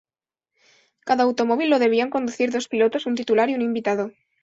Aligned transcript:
Cada 1.05 1.23
automóvil 1.25 1.69
lo 1.69 1.77
debían 1.77 2.09
conducir 2.09 2.49
dos 2.51 2.67
pilotos, 2.67 3.05
un 3.05 3.13
titular 3.13 3.51
y 3.51 3.53
un 3.53 3.61
invitado. 3.61 4.09